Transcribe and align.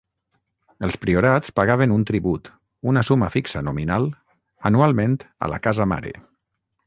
Els 0.85 0.95
priorats 1.01 1.53
pagaven 1.59 1.93
un 1.97 2.05
tribut, 2.11 2.49
una 2.93 3.03
suma 3.11 3.29
fixa 3.37 3.63
nominal, 3.67 4.09
anualment 4.71 5.19
a 5.25 5.51
la 5.55 5.63
"casa 5.69 5.91
mare". 5.95 6.17